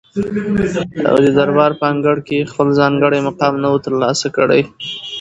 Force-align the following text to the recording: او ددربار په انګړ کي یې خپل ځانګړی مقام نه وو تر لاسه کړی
او 1.09 1.15
ددربار 1.25 1.71
په 1.79 1.85
انګړ 1.91 2.15
کي 2.27 2.35
یې 2.39 2.49
خپل 2.51 2.67
ځانګړی 2.79 3.19
مقام 3.27 3.53
نه 3.63 3.67
وو 3.71 3.83
تر 3.85 3.93
لاسه 4.03 4.27
کړی 4.37 4.61